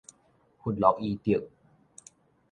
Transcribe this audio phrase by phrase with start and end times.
[0.57, 1.47] 佛洛伊德